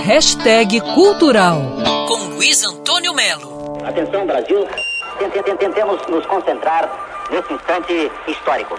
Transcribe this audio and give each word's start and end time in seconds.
Hashtag 0.00 0.80
Cultural 0.94 1.60
com 2.08 2.34
Luiz 2.34 2.64
Antônio 2.64 3.14
Melo. 3.14 3.78
Atenção, 3.84 4.26
Brasil. 4.26 4.66
Tentemos 5.58 6.00
nos 6.08 6.26
concentrar 6.26 6.90
nesse 7.30 7.52
instante 7.52 8.10
histórico. 8.26 8.74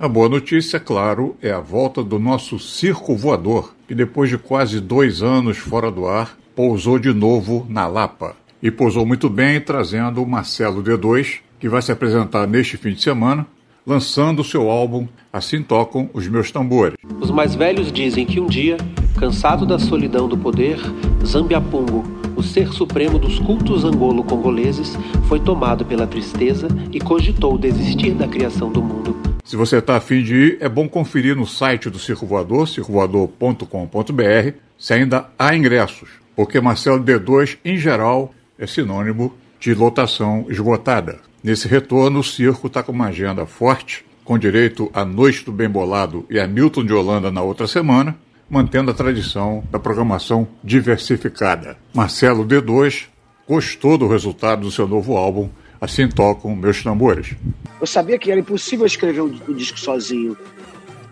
A 0.00 0.08
boa 0.08 0.28
notícia, 0.28 0.80
claro, 0.80 1.36
é 1.42 1.50
a 1.50 1.60
volta 1.60 2.02
do 2.02 2.18
nosso 2.18 2.58
circo 2.58 3.14
voador, 3.14 3.74
que 3.86 3.94
depois 3.94 4.30
de 4.30 4.38
quase 4.38 4.80
dois 4.80 5.22
anos 5.22 5.58
fora 5.58 5.90
do 5.90 6.06
ar, 6.06 6.36
pousou 6.56 6.98
de 6.98 7.12
novo 7.12 7.66
na 7.68 7.86
Lapa. 7.86 8.34
E 8.62 8.70
pousou 8.70 9.04
muito 9.04 9.28
bem, 9.28 9.60
trazendo 9.60 10.22
o 10.22 10.26
Marcelo 10.26 10.82
D2, 10.82 11.40
que 11.58 11.68
vai 11.68 11.82
se 11.82 11.92
apresentar 11.92 12.46
neste 12.46 12.76
fim 12.76 12.94
de 12.94 13.02
semana, 13.02 13.46
lançando 13.86 14.44
seu 14.44 14.70
álbum 14.70 15.06
Assim 15.32 15.62
Tocam 15.62 16.10
os 16.12 16.28
Meus 16.28 16.50
Tambores. 16.50 16.96
Os 17.20 17.30
mais 17.30 17.54
velhos 17.54 17.90
dizem 17.90 18.26
que 18.26 18.38
um 18.38 18.46
dia, 18.46 18.76
cansado 19.18 19.64
da 19.64 19.78
solidão 19.78 20.28
do 20.28 20.36
poder, 20.36 20.78
Zambiapungo, 21.24 22.04
o 22.36 22.42
ser 22.42 22.68
supremo 22.68 23.18
dos 23.18 23.38
cultos 23.38 23.84
angolo-congoleses, 23.84 24.94
foi 25.28 25.40
tomado 25.40 25.84
pela 25.84 26.06
tristeza 26.06 26.68
e 26.90 27.00
cogitou 27.00 27.56
desistir 27.56 28.12
da 28.12 28.28
criação 28.28 28.70
do 28.70 28.82
mundo. 28.82 29.16
Se 29.44 29.56
você 29.56 29.78
está 29.78 29.96
afim 29.96 30.22
de 30.22 30.34
ir, 30.34 30.58
é 30.60 30.68
bom 30.68 30.88
conferir 30.88 31.36
no 31.36 31.46
site 31.46 31.90
do 31.90 31.98
Circo 31.98 32.26
Voador, 32.26 32.68
circovoador.com.br, 32.68 34.56
se 34.78 34.94
ainda 34.94 35.28
há 35.38 35.54
ingressos, 35.56 36.08
porque 36.36 36.60
Marcelo 36.60 37.02
D2, 37.02 37.58
em 37.64 37.76
geral, 37.76 38.34
é 38.58 38.66
sinônimo 38.66 39.34
de 39.62 39.72
lotação 39.74 40.46
esgotada. 40.48 41.20
Nesse 41.40 41.68
retorno, 41.68 42.18
o 42.18 42.24
circo 42.24 42.66
está 42.66 42.82
com 42.82 42.90
uma 42.90 43.06
agenda 43.06 43.46
forte, 43.46 44.04
com 44.24 44.36
direito 44.36 44.90
à 44.92 45.04
Noite 45.04 45.44
do 45.44 45.52
Bem 45.52 45.68
Bolado 45.68 46.26
e 46.28 46.40
a 46.40 46.48
Milton 46.48 46.84
de 46.84 46.92
Holanda 46.92 47.30
na 47.30 47.42
outra 47.42 47.68
semana, 47.68 48.18
mantendo 48.50 48.90
a 48.90 48.94
tradição 48.94 49.62
da 49.70 49.78
programação 49.78 50.48
diversificada. 50.64 51.78
Marcelo 51.94 52.44
D2 52.44 53.04
gostou 53.48 53.96
do 53.96 54.08
resultado 54.08 54.62
do 54.62 54.70
seu 54.72 54.88
novo 54.88 55.16
álbum, 55.16 55.48
Assim 55.80 56.08
Tocam 56.08 56.56
Meus 56.56 56.82
Tambores. 56.82 57.36
Eu 57.80 57.86
sabia 57.86 58.18
que 58.18 58.32
era 58.32 58.40
impossível 58.40 58.84
escrever 58.84 59.20
um, 59.20 59.38
um 59.48 59.54
disco 59.54 59.78
sozinho 59.78 60.36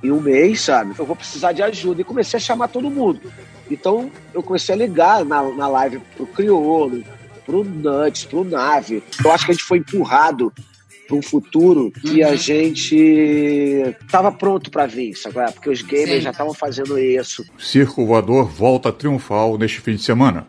em 0.03 0.11
um 0.11 0.21
mês, 0.21 0.63
sabe? 0.63 0.93
Eu 0.99 1.07
vou 1.07 1.15
precisar 1.15 1.53
de 1.53 1.63
ajuda. 1.63 2.01
E 2.01 2.05
comecei 2.05 2.37
a 2.37 2.41
chamar 2.41 2.67
todo 2.67 2.91
mundo. 2.91 3.21
Então 3.71 4.11
eu 4.35 4.43
comecei 4.43 4.75
a 4.75 4.79
ligar 4.79 5.25
na, 5.25 5.41
na 5.55 5.69
live 5.69 6.01
pro 6.17 6.27
Criolo, 6.27 7.05
pro 7.51 7.65
Nuts, 7.65 8.25
pro 8.25 8.45
Nave. 8.45 9.03
Eu 9.25 9.33
acho 9.33 9.45
que 9.45 9.51
a 9.51 9.55
gente 9.55 9.65
foi 9.65 9.79
empurrado 9.79 10.53
para 11.09 11.17
um 11.17 11.23
futuro 11.23 11.91
que 12.01 12.23
a 12.23 12.37
gente 12.37 13.97
tava 14.09 14.31
pronto 14.31 14.71
para 14.71 14.87
vir, 14.87 15.15
sabe? 15.15 15.53
Porque 15.53 15.69
os 15.69 15.83
gamers 15.83 16.19
Sim. 16.19 16.21
já 16.21 16.31
estavam 16.31 16.55
fazendo 16.55 16.97
isso. 16.97 17.45
Circo 17.59 18.07
Voador 18.07 18.49
volta 18.49 18.93
triunfal 18.93 19.59
neste 19.59 19.81
fim 19.81 19.97
de 19.97 20.03
semana. 20.03 20.47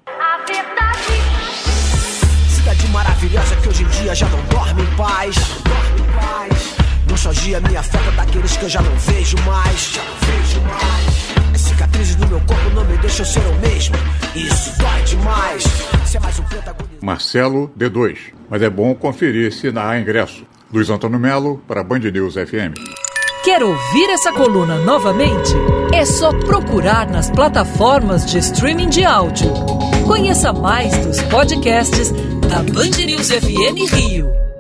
Cidade 2.48 2.88
maravilhosa 2.90 3.56
que 3.56 3.70
hoje 3.70 3.84
em 3.84 3.88
dia 3.88 4.14
já 4.14 4.30
não 4.30 4.44
dorme 4.46 4.84
em 4.84 4.96
paz. 4.96 5.36
Dorme 5.36 6.02
em 6.02 6.14
paz. 6.14 6.76
Nostalgia 7.10 7.60
me 7.62 7.76
afeta 7.76 8.12
daqueles 8.12 8.56
que 8.56 8.64
eu 8.64 8.70
já 8.70 8.82
não 8.84 8.96
vejo 8.98 9.38
mais. 9.40 9.94
Já 9.94 10.04
não 10.04 10.16
vejo 10.20 10.62
mais. 10.62 11.56
As 11.56 11.62
cicatrizes 11.62 12.16
no 12.18 12.28
meu 12.28 12.40
corpo 12.42 12.70
não 12.76 12.86
me 12.86 12.96
deixam 12.98 13.26
ser 13.26 13.40
o 13.40 13.56
mesmo. 13.56 13.96
Isso 14.36 14.78
dói 14.78 15.02
demais. 15.04 15.64
É 16.14 16.20
mais 16.20 16.40
um 16.40 16.44
protagonista. 16.44 17.06
Marcelo 17.06 17.72
D2. 17.78 18.18
Mas 18.50 18.62
é 18.62 18.70
bom 18.70 18.94
conferir 18.94 19.54
se 19.54 19.72
há 19.76 20.00
ingresso. 20.00 20.46
Luiz 20.72 20.90
Antônio 20.90 21.20
Melo 21.20 21.62
para 21.68 21.84
Band 21.84 22.00
News 22.00 22.34
FM. 22.36 22.76
Quer 23.44 23.64
ouvir 23.64 24.10
essa 24.10 24.32
coluna 24.32 24.78
novamente? 24.80 25.54
É 25.94 26.06
só 26.06 26.32
procurar 26.32 27.10
nas 27.10 27.30
plataformas 27.30 28.26
de 28.26 28.38
streaming 28.40 28.90
de 28.90 29.04
áudio. 29.04 29.52
Conheça 30.06 30.54
mais 30.54 30.96
dos 31.06 31.22
podcasts 31.24 32.12
da 32.50 32.62
Band 32.62 33.06
News 33.06 33.30
FM 33.30 33.92
Rio. 33.94 34.51